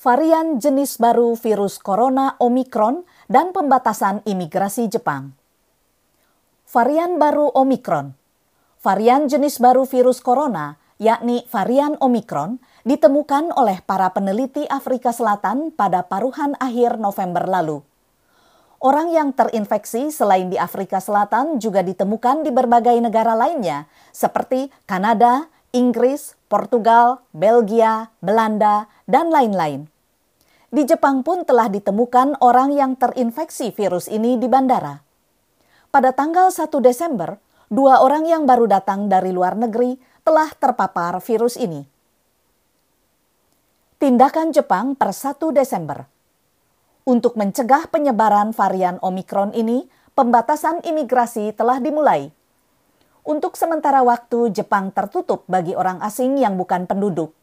[0.00, 5.36] varian jenis baru virus corona Omicron dan pembatasan imigrasi Jepang.
[6.72, 8.16] Varian baru Omicron.
[8.80, 16.08] Varian jenis baru virus corona, yakni varian Omicron, ditemukan oleh para peneliti Afrika Selatan pada
[16.08, 17.84] paruhan akhir November lalu.
[18.80, 23.84] Orang yang terinfeksi selain di Afrika Selatan juga ditemukan di berbagai negara lainnya,
[24.16, 29.89] seperti Kanada, Inggris, Portugal, Belgia, Belanda, dan lain-lain.
[30.70, 35.02] Di Jepang pun telah ditemukan orang yang terinfeksi virus ini di bandara.
[35.90, 41.58] Pada tanggal 1 Desember, dua orang yang baru datang dari luar negeri telah terpapar virus
[41.58, 41.82] ini.
[43.98, 46.06] Tindakan Jepang per 1 Desember
[47.10, 52.30] untuk mencegah penyebaran varian Omikron ini, pembatasan imigrasi telah dimulai.
[53.26, 57.34] Untuk sementara waktu, Jepang tertutup bagi orang asing yang bukan penduduk.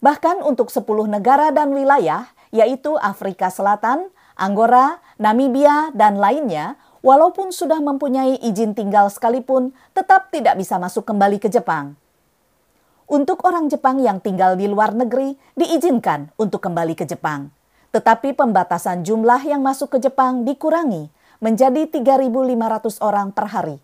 [0.00, 7.80] Bahkan untuk 10 negara dan wilayah, yaitu Afrika Selatan, Anggora, Namibia, dan lainnya, walaupun sudah
[7.80, 11.96] mempunyai izin tinggal sekalipun, tetap tidak bisa masuk kembali ke Jepang.
[13.06, 17.54] Untuk orang Jepang yang tinggal di luar negeri, diizinkan untuk kembali ke Jepang
[17.96, 21.08] tetapi pembatasan jumlah yang masuk ke Jepang dikurangi
[21.40, 23.80] menjadi 3.500 orang per hari.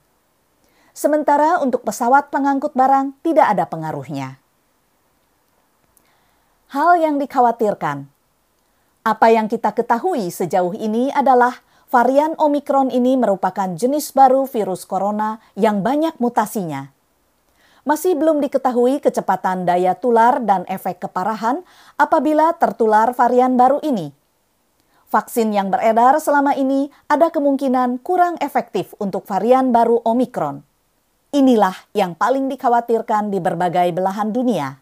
[0.93, 4.37] Sementara untuk pesawat pengangkut barang tidak ada pengaruhnya.
[6.77, 8.12] Hal yang dikhawatirkan.
[9.03, 11.59] Apa yang kita ketahui sejauh ini adalah
[11.91, 16.95] varian Omikron ini merupakan jenis baru virus corona yang banyak mutasinya
[17.83, 21.67] masih belum diketahui kecepatan daya tular dan efek keparahan
[21.99, 24.15] apabila tertular varian baru ini.
[25.11, 30.65] Vaksin yang beredar selama ini ada kemungkinan kurang efektif untuk varian baru Omikron.
[31.37, 34.81] Inilah yang paling dikhawatirkan di berbagai belahan dunia.